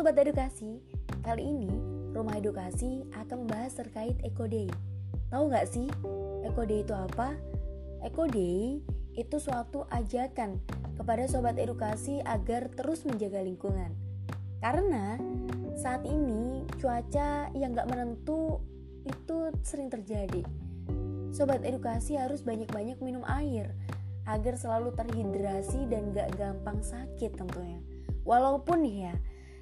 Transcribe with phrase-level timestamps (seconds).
[0.00, 0.80] Sobat Edukasi,
[1.20, 1.68] kali ini
[2.16, 4.64] Rumah Edukasi akan membahas terkait Eco Day.
[5.28, 5.92] Tahu nggak sih
[6.40, 7.36] Eco Day itu apa?
[8.00, 8.80] Eco Day
[9.12, 10.56] itu suatu ajakan
[10.96, 13.92] kepada Sobat Edukasi agar terus menjaga lingkungan.
[14.64, 15.20] Karena
[15.76, 18.64] saat ini cuaca yang nggak menentu
[19.04, 20.40] itu sering terjadi.
[21.28, 23.76] Sobat Edukasi harus banyak-banyak minum air
[24.24, 27.84] agar selalu terhidrasi dan gak gampang sakit tentunya.
[28.24, 29.12] Walaupun ya,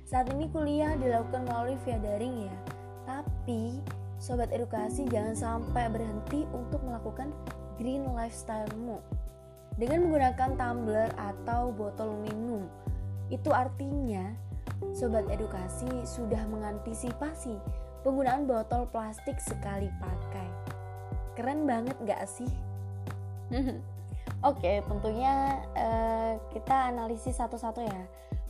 [0.08, 2.56] saat ini kuliah dilakukan melalui via daring ya,
[3.04, 3.76] tapi
[4.16, 7.28] sobat edukasi jangan sampai berhenti untuk melakukan
[7.76, 9.04] green lifestyle-mu
[9.76, 12.64] dengan menggunakan tumbler atau botol minum.
[13.28, 14.32] Itu artinya
[14.96, 17.60] sobat edukasi sudah mengantisipasi
[18.00, 20.48] penggunaan botol plastik sekali pakai.
[21.36, 22.48] Keren banget gak sih?
[24.48, 28.02] Oke, tentunya uh, kita analisis satu-satu ya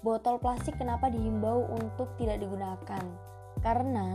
[0.02, 3.04] botol plastik kenapa dihimbau untuk tidak digunakan?
[3.58, 4.14] Karena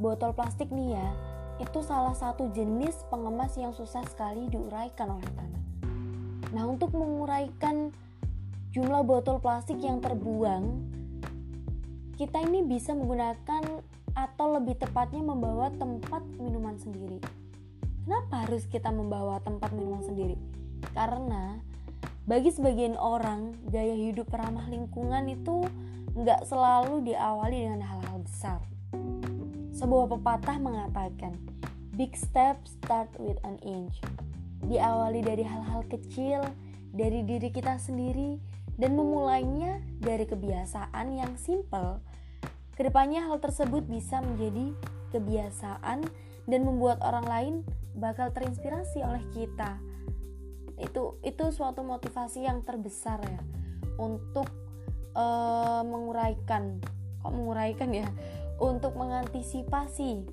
[0.00, 1.08] botol plastik nih ya,
[1.60, 5.64] itu salah satu jenis pengemas yang susah sekali diuraikan oleh tanah.
[6.54, 7.90] Nah, untuk menguraikan
[8.74, 10.82] jumlah botol plastik yang terbuang,
[12.14, 13.82] kita ini bisa menggunakan
[14.14, 17.18] atau lebih tepatnya membawa tempat minuman sendiri.
[18.06, 20.38] Kenapa harus kita membawa tempat minuman sendiri?
[20.94, 21.58] Karena
[22.24, 25.68] bagi sebagian orang, gaya hidup ramah lingkungan itu
[26.16, 28.60] nggak selalu diawali dengan hal-hal besar.
[29.76, 31.36] Sebuah pepatah mengatakan,
[31.92, 34.00] Big step start with an inch.
[34.64, 36.40] Diawali dari hal-hal kecil,
[36.96, 38.40] dari diri kita sendiri,
[38.80, 42.00] dan memulainya dari kebiasaan yang simple.
[42.72, 44.72] Ke depannya hal tersebut bisa menjadi
[45.12, 46.08] kebiasaan
[46.48, 47.54] dan membuat orang lain
[47.94, 49.76] bakal terinspirasi oleh kita
[50.78, 53.40] itu itu suatu motivasi yang terbesar ya
[53.98, 54.50] untuk
[55.14, 56.82] uh, menguraikan
[57.22, 58.08] kok menguraikan ya
[58.58, 60.26] untuk mengantisipasi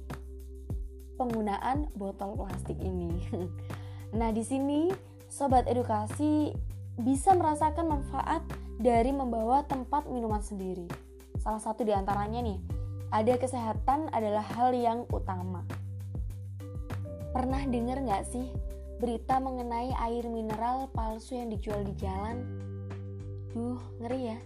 [1.18, 3.14] penggunaan botol plastik ini.
[4.18, 4.90] nah, di sini
[5.30, 6.54] sobat edukasi
[6.98, 8.42] bisa merasakan manfaat
[8.82, 10.90] dari membawa tempat minuman sendiri.
[11.38, 12.60] Salah satu di antaranya nih,
[13.14, 15.62] ada kesehatan adalah hal yang utama.
[17.32, 18.71] Pernah dengar nggak sih
[19.02, 22.46] berita mengenai air mineral palsu yang dijual di jalan.
[23.50, 24.40] Duh, ngeri ya.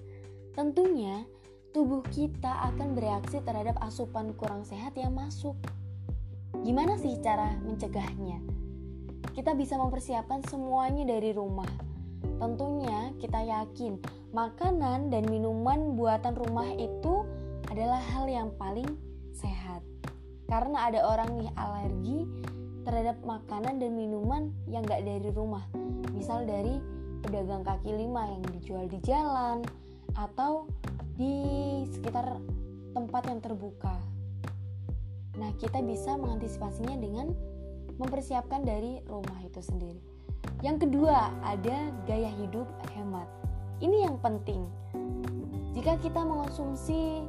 [0.56, 1.28] Tentunya
[1.76, 5.60] tubuh kita akan bereaksi terhadap asupan kurang sehat yang masuk.
[6.64, 8.40] Gimana sih cara mencegahnya?
[9.36, 11.68] Kita bisa mempersiapkan semuanya dari rumah.
[12.40, 14.00] Tentunya kita yakin
[14.32, 17.28] makanan dan minuman buatan rumah itu
[17.68, 18.88] adalah hal yang paling
[19.36, 19.84] sehat.
[20.48, 22.20] Karena ada orang nih alergi
[22.86, 25.66] terhadap makanan dan minuman yang gak dari rumah.
[26.14, 26.78] Misal dari
[27.26, 29.66] pedagang kaki lima yang dijual di jalan
[30.14, 30.70] atau
[31.18, 31.34] di
[31.90, 32.38] sekitar
[32.94, 33.98] tempat yang terbuka.
[35.36, 37.34] Nah kita bisa mengantisipasinya dengan
[37.98, 40.00] mempersiapkan dari rumah itu sendiri.
[40.62, 43.28] Yang kedua ada gaya hidup hemat.
[43.84, 44.64] Ini yang penting.
[45.76, 47.28] Jika kita mengonsumsi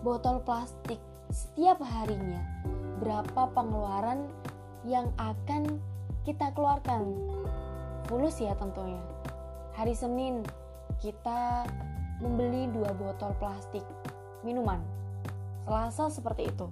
[0.00, 2.40] botol plastik setiap harinya
[3.02, 4.24] berapa pengeluaran
[4.86, 5.82] yang akan
[6.22, 7.10] kita keluarkan.
[8.06, 9.02] Fulus ya tentunya.
[9.74, 10.46] Hari Senin
[11.02, 11.66] kita
[12.22, 13.82] membeli dua botol plastik
[14.46, 14.80] minuman.
[15.66, 16.70] Selasa seperti itu.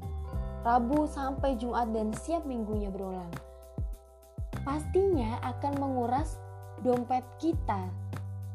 [0.65, 3.29] Rabu sampai Jumat dan siap minggunya berulang.
[4.65, 6.41] Pastinya akan menguras
[6.81, 7.85] dompet kita.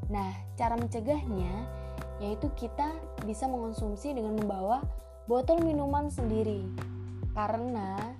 [0.09, 1.51] Nah, cara mencegahnya
[2.19, 2.91] yaitu kita
[3.23, 4.81] bisa mengonsumsi dengan membawa
[5.29, 6.65] botol minuman sendiri.
[7.37, 8.17] Karena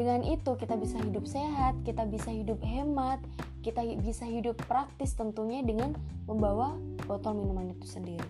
[0.00, 3.20] dengan itu kita bisa hidup sehat, kita bisa hidup hemat,
[3.60, 5.92] kita bisa hidup praktis tentunya dengan
[6.24, 6.72] membawa
[7.04, 8.24] botol minuman itu sendiri.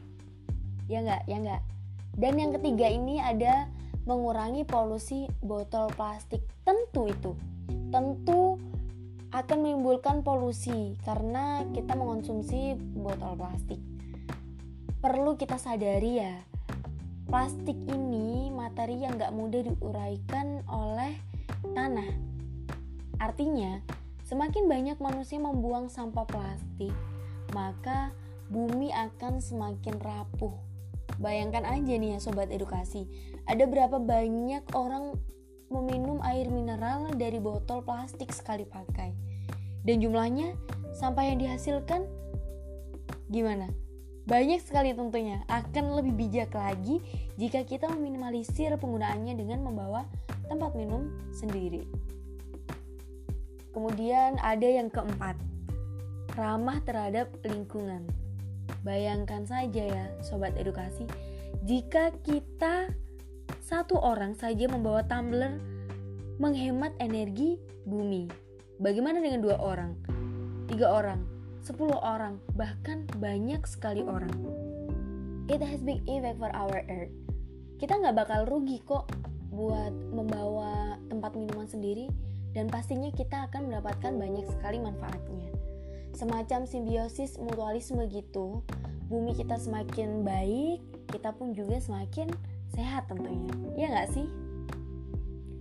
[0.91, 1.23] Ya enggak?
[1.31, 1.63] Ya enggak?
[2.19, 3.71] Dan yang ketiga ini ada
[4.03, 6.43] mengurangi polusi botol plastik.
[6.67, 7.39] Tentu itu.
[7.95, 8.59] Tentu
[9.31, 13.79] akan menimbulkan polusi karena kita mengonsumsi botol plastik.
[14.99, 16.35] Perlu kita sadari ya,
[17.31, 21.30] plastik ini materi yang gak mudah diuraikan oleh
[21.73, 22.11] tanah.
[23.21, 23.83] Artinya,
[24.25, 26.95] semakin banyak manusia membuang sampah plastik,
[27.53, 28.15] maka
[28.49, 30.55] bumi akan semakin rapuh.
[31.21, 33.05] Bayangkan aja nih ya sobat edukasi,
[33.45, 35.15] ada berapa banyak orang
[35.71, 39.15] meminum air mineral dari botol plastik sekali pakai.
[39.87, 40.57] Dan jumlahnya
[40.97, 42.05] sampah yang dihasilkan
[43.31, 43.71] gimana?
[44.27, 45.43] Banyak sekali tentunya.
[45.51, 47.03] Akan lebih bijak lagi
[47.35, 50.07] jika kita meminimalisir penggunaannya dengan membawa
[50.51, 51.87] tempat minum sendiri.
[53.71, 55.39] Kemudian ada yang keempat,
[56.35, 58.03] ramah terhadap lingkungan.
[58.83, 61.07] Bayangkan saja ya, sobat edukasi,
[61.63, 62.91] jika kita
[63.63, 65.63] satu orang saja membawa tumbler
[66.43, 68.27] menghemat energi bumi.
[68.83, 69.95] Bagaimana dengan dua orang,
[70.67, 71.23] tiga orang,
[71.63, 74.33] sepuluh orang, bahkan banyak sekali orang?
[75.47, 77.13] It has big effect for our earth.
[77.79, 79.07] Kita nggak bakal rugi kok
[79.51, 82.07] buat membawa tempat minuman sendiri
[82.55, 85.51] dan pastinya kita akan mendapatkan banyak sekali manfaatnya.
[86.15, 88.63] Semacam simbiosis mutualisme gitu.
[89.11, 92.31] Bumi kita semakin baik kita pun juga semakin
[92.71, 93.51] sehat tentunya.
[93.75, 94.27] Ya nggak sih?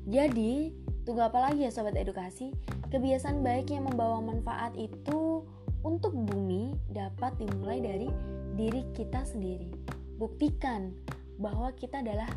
[0.10, 0.74] Jadi
[1.06, 2.54] tunggu apa lagi ya sobat edukasi?
[2.90, 5.46] Kebiasaan baik yang membawa manfaat itu
[5.86, 8.10] untuk bumi dapat dimulai dari
[8.58, 9.70] diri kita sendiri.
[10.18, 10.94] Buktikan
[11.38, 12.28] bahwa kita adalah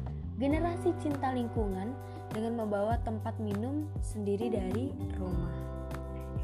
[0.40, 1.93] generasi cinta lingkungan
[2.32, 5.62] dengan membawa tempat minum sendiri dari rumah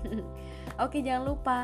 [0.85, 1.59] Oke, jangan lupa.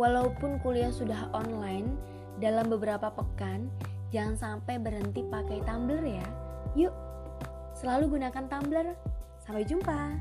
[0.00, 1.92] Walaupun kuliah sudah online
[2.40, 3.68] dalam beberapa pekan,
[4.08, 6.26] jangan sampai berhenti pakai tumbler ya.
[6.72, 6.94] Yuk,
[7.76, 8.96] selalu gunakan tumbler.
[9.42, 10.16] Sampai jumpa.